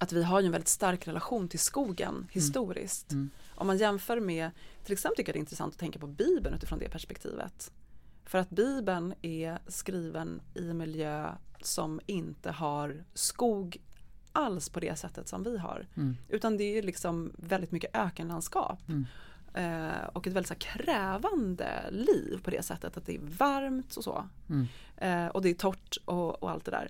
[0.00, 3.12] att vi har ju en väldigt stark relation till skogen historiskt.
[3.12, 3.30] Mm.
[3.54, 4.50] Om man jämför med,
[4.84, 7.72] till exempel tycker jag det är intressant att tänka på Bibeln utifrån det perspektivet.
[8.24, 11.32] För att Bibeln är skriven i en miljö
[11.62, 13.76] som inte har skog
[14.36, 15.86] alls på det sättet som vi har.
[15.96, 16.16] Mm.
[16.28, 18.80] Utan det är liksom väldigt mycket ökenlandskap.
[18.88, 19.06] Mm.
[19.54, 23.96] eh, och ett väldigt så här, krävande liv på det sättet att det är varmt
[23.96, 24.28] och så.
[24.48, 24.66] Mm.
[24.96, 26.88] Eh, och det är torrt och, och allt det där.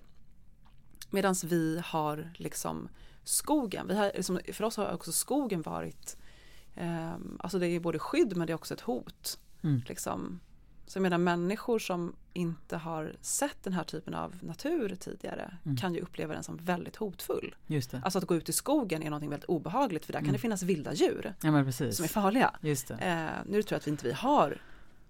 [1.11, 2.88] Medan vi har liksom
[3.24, 6.16] skogen, vi har, liksom, för oss har också skogen varit,
[6.74, 9.38] eh, alltså det är både skydd men det är också ett hot.
[9.62, 9.82] Mm.
[9.87, 10.40] Liksom.
[10.87, 15.77] Så jag menar människor som inte har sett den här typen av natur tidigare Mm.
[15.77, 17.55] kan ju uppleva den som väldigt hotfull.
[17.66, 18.01] Just det.
[18.05, 20.62] Alltså att gå ut i skogen är någonting väldigt obehagligt för där kan det finnas
[20.62, 22.55] vilda djur Ja som är farliga.
[22.61, 22.90] Just.
[22.90, 24.59] Eh, nu tror jag att vi inte vi har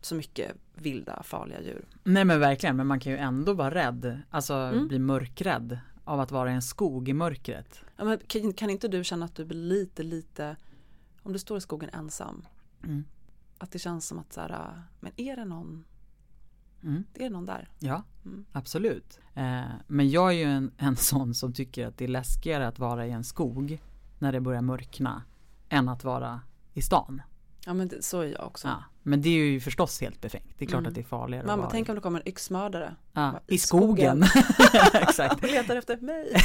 [0.01, 1.85] så mycket vilda farliga djur.
[2.05, 4.89] Nej men verkligen, men man kan ju ändå vara rädd, alltså Mm.
[4.89, 7.81] bli mörkrädd av att vara i en skog i mörkret.
[7.97, 10.57] Ja, men kan, kan inte du känna att du blir lite, lite,
[11.23, 12.47] om du står i skogen ensam,
[12.85, 13.05] Mm.
[13.59, 15.85] Att det känns som att så här, men är det någon,
[16.83, 17.05] Mm.
[17.15, 17.69] är det någon där?
[17.79, 18.45] Ja, Mm.
[18.53, 19.21] absolut.
[19.35, 22.79] Eh, men jag är ju en, en sån som tycker att det är läskigare att
[22.79, 23.83] vara i en skog
[24.19, 25.23] när det börjar mörkna
[25.69, 26.41] än att vara
[26.75, 27.23] i stan.
[27.67, 28.69] Ja men det, så är jag också.
[28.69, 28.85] Ja.
[29.03, 30.55] Men det är ju förstås helt befängt.
[30.59, 30.89] Det är klart Mm.
[30.89, 33.59] att det är farligare Mamma, tänk om det kommer en yxmördare ja, Bara, i i
[33.59, 34.23] skogen.
[34.95, 35.35] Exakt.
[35.45, 36.37] och letar efter mig.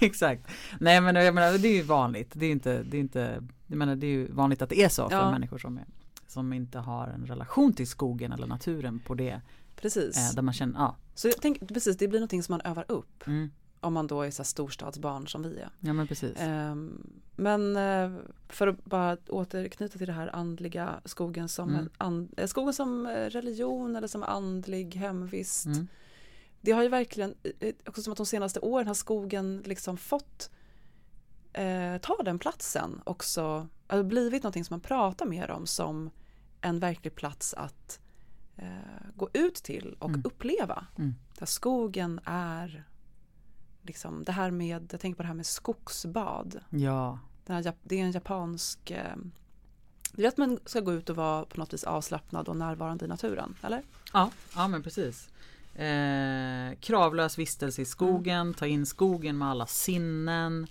[0.00, 0.46] Exakt.
[0.80, 2.30] Nej men jag menar det är ju vanligt.
[2.34, 4.88] Det är inte, det är inte, jag menar det är ju vanligt att det är
[4.88, 5.30] så för Ja.
[5.30, 5.84] människor som, är,
[6.26, 9.40] som inte har en relation till skogen eller naturen på det.
[9.76, 10.16] Precis.
[10.16, 10.96] Eh, där man känner, ja.
[11.14, 14.22] Så jag tänker, precis, det blir någonting som man övar upp Mm, om man då
[14.22, 15.68] är så storstadsbarn som vi är.
[15.80, 16.36] ja men precis.
[16.40, 17.06] Ehm,
[17.36, 18.10] men eh,
[18.48, 21.80] för att bara återknyta till det här andliga skogen som, Mm.
[21.80, 25.66] en and, eh, skogen som eh, religion eller som andlig hemvist.
[25.66, 25.86] Mm.
[26.60, 30.50] Det har ju verkligen, eh, också som att de senaste åren har skogen liksom fått
[31.52, 36.10] eh, ta den platsen också, alltså blivit någonting som man pratar mer om som
[36.60, 38.00] en verklig plats att
[38.56, 38.66] eh,
[39.16, 40.22] gå ut till och Mm.
[40.24, 40.86] uppleva.
[40.98, 41.14] Mm.
[41.38, 42.84] Där skogen är
[43.82, 46.60] liksom det här med, jag tänker på det här med skogsbad.
[46.70, 49.16] Ja, här, det är en japansk eh,
[50.12, 53.04] det är att man ska gå ut och vara på något vis avslappnad och närvarande
[53.04, 53.82] i naturen, eller?
[54.12, 55.28] ja, ja men precis.
[55.74, 60.66] Eh, kravlös vistelse i skogen, ta in skogen med alla sinnen.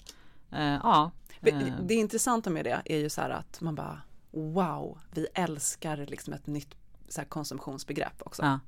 [0.52, 1.12] Eh, ja.
[1.40, 5.28] Det, eh, det intressanta med det är ju så här att man bara wow, vi
[5.34, 6.76] älskar liksom ett nytt
[7.10, 8.44] så konsumtionsbegrepp också.
[8.44, 8.60] ja.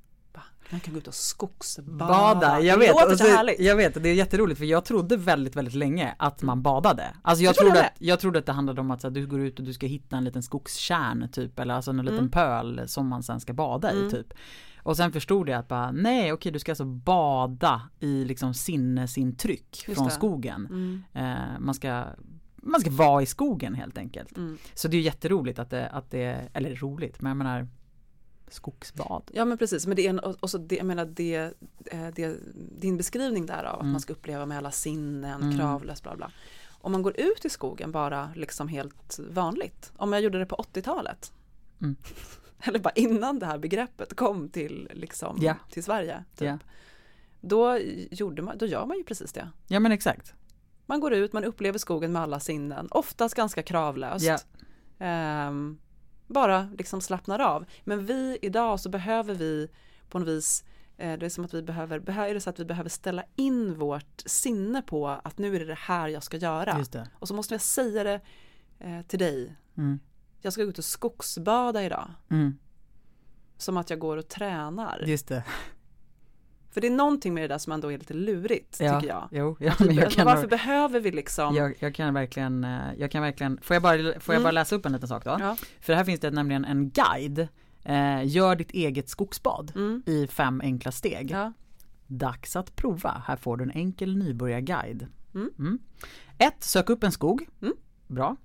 [0.70, 2.06] Man kan gå ut och skogsbada.
[2.06, 2.90] Bada, jag Det vet.
[2.94, 3.60] låter och så härligt.
[3.60, 7.04] Jag vet, det är jätteroligt för jag trodde väldigt, väldigt länge att man badade.
[7.22, 7.86] Alltså jag, trodde det.
[7.86, 9.72] att, jag trodde att det handlade om att så här, du går ut och du
[9.72, 12.30] ska hitta en liten skogskärn typ, eller alltså en liten Mm.
[12.30, 14.10] pöl som man sen ska bada i Mm.
[14.10, 14.32] typ.
[14.82, 19.84] Och sen förstod jag att bara, nej okej du ska alltså bada i liksom sinnesintryck
[19.88, 20.14] Just från det.
[20.14, 20.66] skogen.
[20.70, 22.04] Mm, Eh, man ska
[22.64, 24.36] man ska vara i skogen helt enkelt.
[24.36, 24.58] mm.
[24.74, 27.68] Så det är jätteroligt att det, att det, eller roligt, men jag menar
[28.52, 29.30] skogsbad.
[29.34, 31.36] Ja men precis, men det är en, och så det, jag menar det,
[31.86, 32.36] eh, det,
[32.78, 33.92] din beskrivning där av att Mm.
[33.92, 35.58] man ska uppleva med alla sinnen, Mm.
[35.58, 36.30] kravlöst bla bla.
[36.70, 40.56] Om man går ut i skogen bara liksom helt vanligt, om jag gjorde det på
[40.56, 41.32] 80-talet.
[41.80, 41.96] Mm.
[42.64, 45.54] Eller bara innan det här begreppet kom till, liksom, Ja.
[45.70, 46.24] till Sverige.
[46.36, 46.48] Typ.
[46.48, 46.58] Ja.
[47.40, 47.78] Då,
[48.10, 49.48] gjorde man, då gör man ju precis det.
[49.68, 50.34] Ja men exakt.
[50.86, 54.24] Man går ut, man upplever skogen med alla sinnen, oftast ganska kravlöst.
[54.24, 54.38] Ja.
[54.98, 55.78] Ehm,
[56.32, 57.64] bara liksom slappnar av.
[57.84, 59.68] Men vi idag så behöver vi
[60.08, 60.64] på något vis,
[60.96, 63.24] eh, det är som att vi behöver, behö- är det så att vi behöver ställa
[63.36, 66.72] in vårt sinne på att nu är det det här jag ska göra.
[67.18, 68.20] Och så måste jag säga det
[68.78, 69.56] eh, till dig.
[69.76, 69.98] Mm.
[70.40, 72.10] Jag ska gå ut och skogsbada idag.
[72.30, 72.58] Mm.
[73.56, 75.04] Som att jag går och tränar.
[75.06, 75.44] Just det.
[76.72, 79.28] För det är någonting med det där som ändå är lite lurigt, Ja, tycker jag.
[79.30, 83.10] Jo, ja, men jag kan, varför behöver vi liksom jag, jag kan verkligen, eh, jag
[83.10, 84.42] kan verkligen, får jag bara, får jag Mm.
[84.42, 85.36] bara läsa upp en liten sak då?
[85.40, 85.56] Ja.
[85.80, 87.48] För här finns det nämligen en guide,
[87.84, 90.02] eh, gör ditt eget skogsbad Mm.
[90.06, 91.30] i fem enkla steg.
[91.30, 91.52] Ja.
[92.06, 95.06] Dags att prova, här får du en enkel nybörjarguide.
[95.34, 95.50] Mm.
[95.58, 95.78] Mm.
[96.38, 97.46] Ett, sök upp en skog.
[97.62, 97.74] Mm.
[98.06, 98.36] Bra.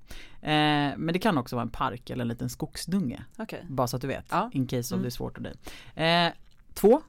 [0.42, 0.50] Eh,
[0.98, 3.24] men det kan också vara en park eller en liten skogsdunge.
[3.38, 3.66] Okej.
[3.70, 5.54] Bara så att du vet, in case om det är svårt för dig.
[5.96, 6.34] Eh,
[6.74, 7.02] två,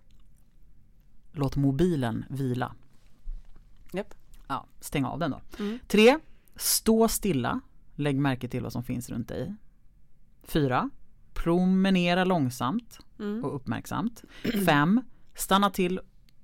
[1.38, 2.74] låt mobilen vila.
[3.92, 4.14] Japp.
[4.48, 5.40] Ja, stäng av den då.
[5.59, 5.79] Mm.
[5.88, 6.18] Tre,
[6.57, 7.61] stå stilla.
[7.94, 9.55] Lägg märke till vad som finns runt dig.
[10.42, 10.90] Fyra,
[11.35, 13.44] promenera långsamt Mm.
[13.44, 14.24] och uppmärksamt.
[14.66, 15.01] Fem,
[15.35, 16.01] stanna till.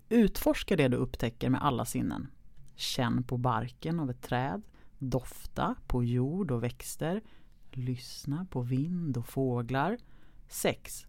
[0.08, 2.28] Utforska det du upptäcker med alla sinnen.
[2.76, 4.62] Känn på barken av ett träd.
[4.98, 7.22] Dofta på jord och växter.
[7.70, 9.98] Lyssna på vind och fåglar.
[10.48, 11.06] Sex,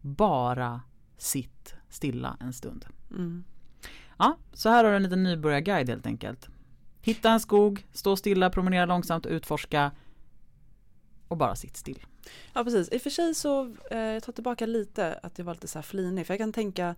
[0.00, 0.80] bara
[1.16, 2.84] sitt stilla en stund.
[3.12, 3.44] Mm.
[4.18, 6.48] Ja, så här har du en liten nybörjarguide helt enkelt.
[7.00, 9.90] Hitta en skog, stå stilla, promenera långsamt, utforska
[11.28, 12.06] och bara sitt still.
[12.52, 15.54] Ja precis, i och för sig så, eh, jag tar tillbaka lite att jag var
[15.54, 16.94] lite så här flinig, för jag kan tänka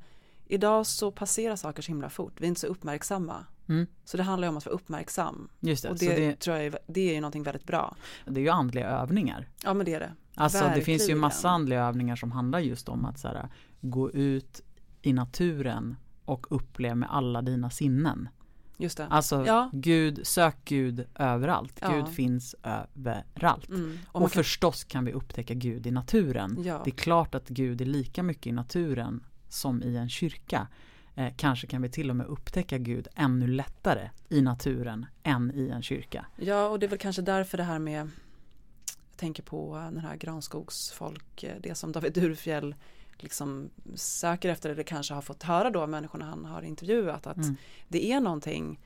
[0.46, 3.86] idag så passerar saker så himla fort, vi är inte så uppmärksamma Mm.
[4.04, 5.48] Så det handlar ju om att vara uppmärksam.
[5.60, 7.96] Just det, Och det, det, tror jag är, det är ju någonting väldigt bra.
[8.26, 9.48] det är ju andliga övningar.
[9.62, 10.12] Ja men det är det.
[10.34, 11.18] Alltså det finns ju Verkligen.
[11.18, 13.48] massa andliga övningar som handlar just om att så här,
[13.80, 14.60] gå ut
[15.02, 18.28] i naturen och uppleva med alla dina sinnen.
[18.76, 19.06] Just det.
[19.06, 19.70] Alltså Ja.
[19.72, 21.78] Gud, sök Gud överallt.
[21.80, 21.92] Ja.
[21.92, 23.68] Gud finns överallt.
[23.68, 23.98] Mm.
[24.08, 26.56] Och, man kan, förstås kan vi upptäcka Gud i naturen.
[26.64, 26.80] ja.
[26.84, 30.66] Det är klart att Gud är lika mycket i naturen som i en kyrka.
[31.14, 35.68] Eh, kanske kan vi till och med upptäcka Gud ännu lättare i naturen än i
[35.68, 36.26] en kyrka.
[36.36, 40.16] ja och det är väl kanske därför det här med Jag tänker på den här
[40.16, 42.74] granskogsfolk eh, Det som David Durfjell
[43.22, 47.36] liksom söker efter eller kanske har fått höra då av människorna han har intervjuat att
[47.36, 47.56] Mm.
[47.88, 48.80] det är någonting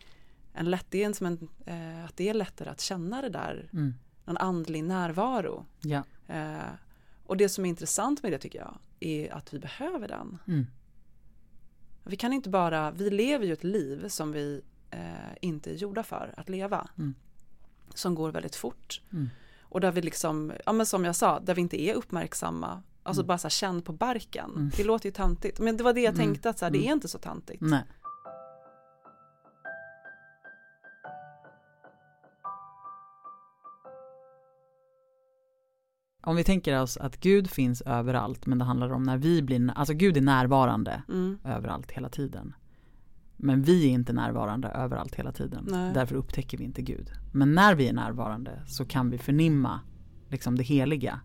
[0.52, 3.68] en lätt, det är som en, eh, att det är lättare att känna det där
[3.72, 3.94] Mm.
[4.24, 6.02] någon andlig närvaro Ja.
[6.28, 6.58] eh,
[7.26, 10.66] och det som är intressant med det tycker jag är att vi behöver den Mm.
[12.04, 16.02] Vi kan inte bara, vi lever ju ett liv som vi eh, inte är gjorda
[16.02, 16.88] för att leva.
[16.98, 17.14] Mm.
[17.94, 19.00] Som går väldigt fort.
[19.12, 19.28] Mm.
[19.60, 22.82] Och där vi liksom, ja men som jag sa, där vi inte är uppmärksamma.
[23.08, 23.26] Alltså Mm.
[23.26, 24.50] bara så här, känn på barken.
[24.50, 24.70] Mm.
[24.76, 25.60] Det låter ju tantigt.
[25.60, 26.26] Men det var det jag Mm.
[26.26, 26.88] tänkte att så här, det Mm.
[26.88, 27.60] är inte så tantigt.
[27.60, 27.82] Nej.
[36.22, 39.70] Om vi tänker oss att Gud finns överallt men det handlar om när vi blir,
[39.74, 41.38] alltså Gud är närvarande Mm.
[41.44, 42.54] överallt hela tiden.
[43.36, 45.66] Men vi är inte närvarande överallt hela tiden.
[45.70, 45.94] Nej.
[45.94, 47.10] Därför upptäcker vi inte Gud.
[47.32, 49.80] Men när vi är närvarande så kan vi förnimma
[50.28, 51.20] liksom det heliga.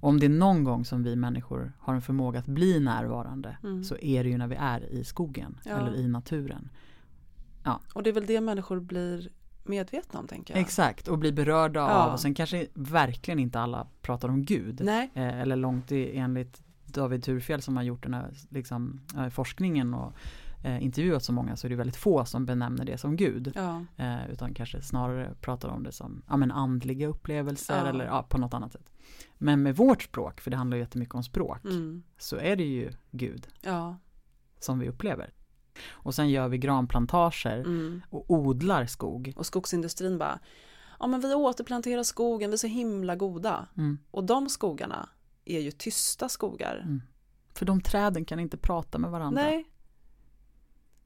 [0.00, 3.84] Om det är någon gång som vi människor har en förmåga att bli närvarande Mm.
[3.84, 5.70] så är det ju när vi är i skogen Ja.
[5.76, 6.68] eller i naturen.
[7.94, 9.28] Och det är väl det människor blir
[9.64, 10.60] medvetna om tänker jag.
[10.60, 11.88] Exakt, och bli berörda Ja.
[11.90, 14.80] av, och sen kanske verkligen inte alla pratar om Gud.
[14.84, 19.28] Nej, Eh, eller långt i, enligt David Turfjell som har gjort den här liksom, eh,
[19.28, 20.12] forskningen och
[20.64, 23.52] eh, intervjuat så många så är det väldigt få som benämner det som Gud.
[23.54, 23.84] ja.
[23.96, 27.86] Eh, utan kanske snarare pratar om det som ja, men andliga upplevelser Ja.
[27.88, 28.90] eller ja, på något annat sätt.
[29.38, 32.02] Men med vårt språk, för det handlar ju jättemycket om språk, Mm.
[32.18, 33.46] så är det ju Gud
[34.60, 35.32] som vi upplever.
[35.90, 38.02] Och sen gör vi granplantager Mm.
[38.10, 39.32] och odlar skog.
[39.36, 40.38] Och skogsindustrin bara,
[41.00, 43.66] ja men vi återplanterar skogen, vi är så himla goda.
[43.76, 43.98] Mm.
[44.10, 45.08] Och de skogarna
[45.44, 46.80] är ju tysta skogar.
[46.84, 47.02] Mm.
[47.54, 49.42] För de träden kan inte prata med varandra.
[49.42, 49.64] Nej.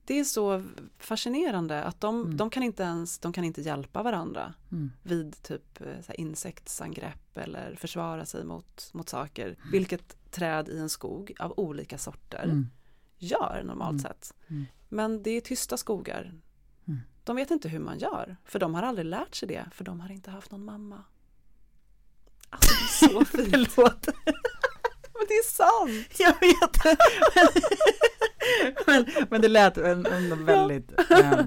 [0.05, 0.63] Det är så
[0.99, 2.37] fascinerande att de, Mm.
[2.37, 4.93] de kan inte ens, de kan inte hjälpa varandra Mm.
[5.03, 9.57] vid typ eh, så insektsangrepp eller försvara sig mot, mot saker.
[9.73, 12.69] Vilket träd i en skog av olika sorter Mm.
[13.19, 14.03] gör normalt Mm.
[14.03, 14.35] sett.
[14.49, 14.65] Mm.
[14.89, 16.33] Men det är tysta skogar.
[16.89, 17.01] Mm.
[17.25, 20.01] De vet inte hur man gör, för de har aldrig lärt sig det, för de
[20.01, 21.05] har inte haft någon mamma.
[22.51, 23.73] Alltså det är så fint.
[23.73, 24.07] Förlåt.
[25.15, 26.19] Men det är sant!
[26.19, 26.99] Jag vet.
[28.87, 31.41] men, men det lät en väldigt, eh,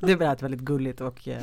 [0.00, 1.42] det lät väldigt gulligt och eh,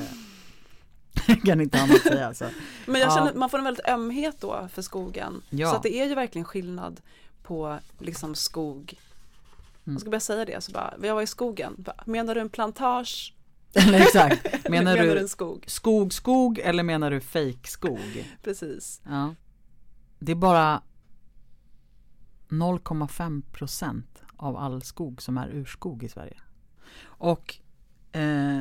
[1.45, 2.49] kan inte annat säga alltså.
[2.85, 3.15] Men jag Ja.
[3.15, 5.41] känner, man får en väldigt ömhet då för skogen.
[5.49, 5.69] Ja.
[5.69, 7.01] Så att det är ju verkligen skillnad
[7.43, 8.93] på liksom skog.
[9.85, 9.93] Mm.
[9.95, 11.75] Jag ska börja säga det, så bara, jag var i skogen.
[11.77, 13.33] Bara, Menar du en plantage?
[13.73, 14.69] Eller exakt.
[14.69, 15.63] Menar menar du skog?
[15.67, 18.25] skog, skog eller menar du fake skog?
[18.43, 19.01] Precis.
[19.05, 19.35] Ja.
[20.19, 20.81] Det är bara
[22.49, 26.37] 0,5 procent av all skog som är urskog i Sverige.
[27.03, 27.55] Och
[28.11, 28.59] eh,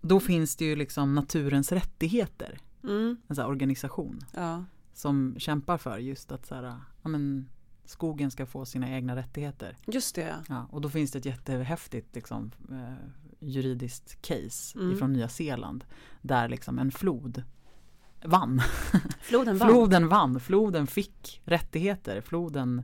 [0.00, 4.64] då finns det ju liksom naturens rättigheter, Mm, en sån här organisation ja.
[4.94, 6.62] som kämpar för just att så här,
[7.02, 7.48] ja, men,
[7.84, 9.76] skogen ska få sina egna rättigheter.
[9.86, 10.36] Just det.
[10.48, 12.94] Ja, och då finns det ett jättehäftigt liksom, eh,
[13.40, 14.92] juridiskt case Mm.
[14.92, 15.84] ifrån Nya Zeeland
[16.22, 17.42] där liksom en flod
[18.24, 18.62] vann.
[19.20, 19.68] Floden vann.
[19.72, 22.82] Floden vann, floden fick rättigheter, floden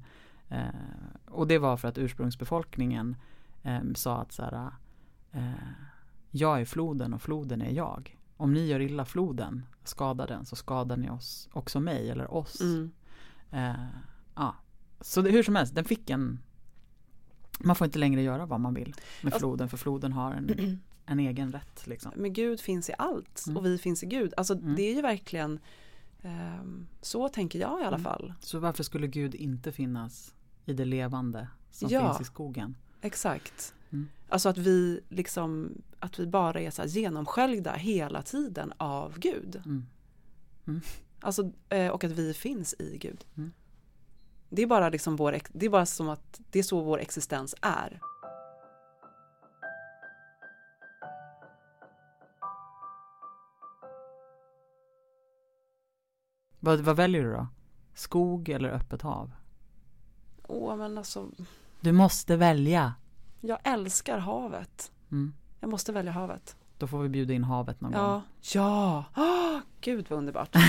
[1.26, 3.16] och det var för att ursprungsbefolkningen
[3.62, 4.70] eh, sa att så här,
[5.32, 5.52] eh,
[6.30, 8.18] jag är floden och floden är jag.
[8.36, 12.60] Om ni gör illa floden, skadar den, så skadar ni oss, också mig eller oss.
[12.60, 12.90] Mm.
[13.50, 13.86] Eh,
[14.34, 14.54] ja.
[15.00, 16.38] Så det, hur som helst, den fick en
[17.60, 20.80] Man får inte längre göra vad man vill med Alltså- floden för floden har en,
[21.06, 22.12] en egen rätt liksom.
[22.16, 23.56] Men Gud finns i allt Mm.
[23.56, 24.34] och vi finns i Gud.
[24.36, 24.74] Alltså Mm.
[24.76, 25.58] det är ju verkligen
[26.22, 28.04] ehm, så tänker jag i alla Mm.
[28.04, 28.32] fall.
[28.40, 30.34] Så varför skulle Gud inte finnas
[30.68, 32.08] i det levande som Ja.
[32.14, 32.76] finns i skogen?
[33.00, 33.74] Exakt.
[33.90, 34.08] Mm.
[34.28, 39.62] Alltså att vi liksom, att vi bara är så genomsköljda hela tiden av Gud.
[39.66, 39.86] Mm.
[41.20, 43.24] Alltså, eh, och att vi finns i Gud.
[43.36, 43.52] Mm.
[44.48, 47.54] Det är bara liksom vår, det är bara som att det är så vår existens
[47.62, 48.00] är.
[56.60, 57.46] Vad, vad väljer du då?
[57.94, 59.30] Skog eller öppet hav?
[60.48, 61.26] Åh men alltså,
[61.80, 62.94] Du måste välja.
[63.40, 64.90] jag älskar havet.
[65.10, 65.32] Mm.
[65.60, 66.56] Jag måste välja havet.
[66.78, 68.00] Då får vi bjuda in havet någon gång.
[68.00, 68.22] Ja,
[68.54, 70.56] ja, oh, gud vad underbart.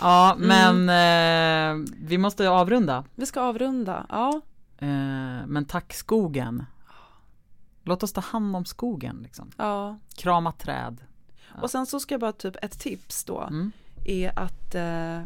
[0.00, 0.48] Ja, Mm.
[0.48, 0.88] men
[1.80, 3.04] eh, vi måste avrunda.
[3.14, 4.40] Vi ska avrunda, ja.
[4.78, 6.64] Eh, men tack skogen.
[7.82, 9.50] Låt oss ta hand om skogen liksom.
[9.56, 9.98] ja.
[10.16, 11.00] Krama träd.
[11.62, 13.40] Och sen så ska jag bara typ ett tips då.
[13.40, 13.72] Mm.
[14.04, 15.22] är att eh,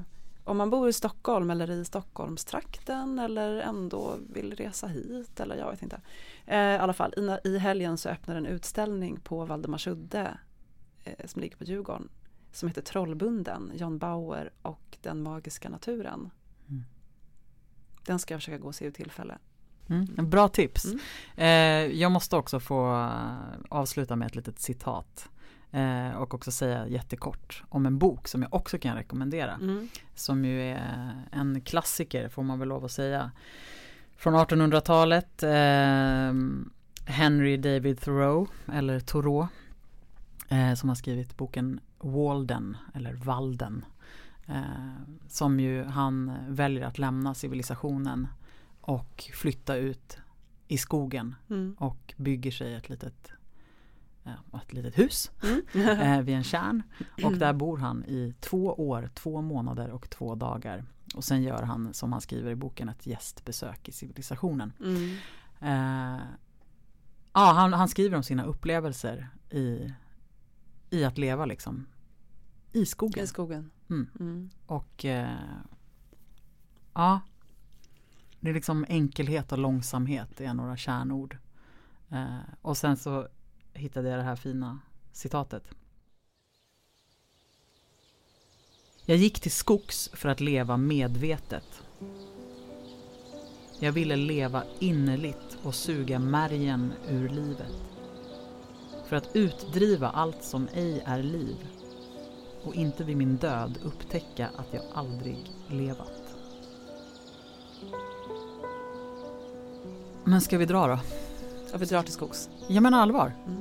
[0.51, 5.71] om man bor i Stockholm eller i Stockholmstrakten eller ändå vill resa hit eller jag
[5.71, 6.01] vet inte.
[6.47, 10.39] Eh, I alla fall i, i helgen så öppnar en utställning på Valdemarsudde
[11.05, 12.09] eh, som ligger på Djurgården
[12.53, 16.31] som heter Trollbunden, John Bauer och den magiska naturen.
[16.69, 16.85] Mm.
[18.07, 19.39] Den ska jag försöka gå och se ur tillfälle.
[19.89, 20.31] Mm.
[20.31, 20.85] Bra tips.
[20.85, 21.01] Mm.
[21.37, 25.29] Eh, jag måste också få eh, avsluta med ett litet citat.
[25.73, 29.55] Eh, och också säga jättekort om en bok som jag också kan rekommendera.
[29.55, 29.89] Mm.
[30.15, 33.31] Som ju är en klassiker får man väl lov att säga.
[34.17, 35.43] Från 1800-talet.
[35.43, 36.33] Eh,
[37.13, 39.47] Henry David Thoreau, eller Thoreau.
[40.49, 43.85] Eh, som har skrivit boken Walden, eller Walden.
[44.47, 44.63] Eh,
[45.29, 48.29] som ju han väljer att lämna civilisationen
[48.81, 50.19] och flytta ut
[50.69, 51.75] i skogen Mm.
[51.79, 53.33] och bygger sig ett litet,
[54.25, 56.01] ett litet hus Mm.
[56.01, 56.83] eh, vid en kärn.
[57.25, 60.85] Och där bor han i två år, två månader och två dagar.
[61.15, 64.73] Och sen gör han, som han skriver i boken, ett gästbesök i civilisationen.
[64.81, 65.17] Mm.
[65.61, 66.21] Eh,
[67.33, 69.93] ja, han, han skriver om sina upplevelser i,
[70.91, 71.87] i att leva liksom
[72.73, 73.25] i skogen.
[73.25, 73.71] I skogen.
[73.91, 74.09] Mm.
[74.21, 74.51] Mm.
[74.67, 75.37] Och eh,
[76.95, 77.21] ja,
[78.41, 81.37] det är liksom enkelhet och långsamhet är några kärnord.
[82.11, 83.29] Eh, och sen så
[83.81, 84.79] hittade jag det här fina
[85.13, 85.65] citatet.
[89.05, 91.83] Jag gick till skogs för att leva medvetet.
[93.81, 97.73] Jag ville leva innerligt och suga märgen ur livet.
[99.09, 101.57] För att utdriva allt som ej är liv
[102.63, 106.35] och inte vid min död upptäcka att jag aldrig levat.
[110.25, 110.99] Men ska vi dra då?
[111.75, 112.49] Och vi drar till skogs.
[112.69, 113.33] Jag menar allvar.
[113.47, 113.61] Mm.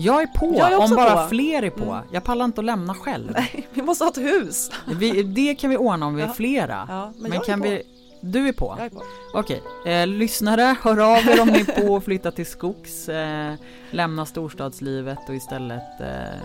[0.00, 1.28] Jag är på Jag är om bara på.
[1.28, 1.84] fler är på.
[1.92, 2.04] Mm.
[2.12, 3.30] Jag pallar inte att lämna själv.
[3.32, 4.70] Nej, vi måste ha ett hus.
[4.86, 6.86] Vi, det kan vi ordna om vi är flera.
[6.88, 7.82] Ja, men, Men, kan vi...
[8.20, 8.74] Du är på?
[8.78, 9.02] Jag är på.
[9.34, 13.54] Okej, eh, lyssnare, hör av er om ni är på att flytta till skogs, eh,
[13.90, 16.40] lämna storstadslivet och istället eh,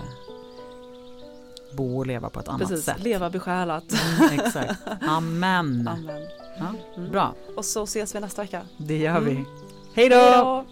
[1.78, 3.04] bo och leva på ett annat Precis, sätt.
[3.04, 3.84] leva besjälat.
[4.20, 4.74] Mm, exakt.
[5.02, 5.88] Amen.
[5.88, 6.22] Amen.
[6.60, 6.66] Ja,
[6.98, 7.12] Mm.
[7.12, 8.62] bra, Och så ses vi nästa vecka.
[8.78, 9.46] det gör vi.
[9.96, 10.66] Hej då!